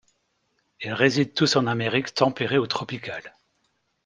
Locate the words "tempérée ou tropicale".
2.15-3.35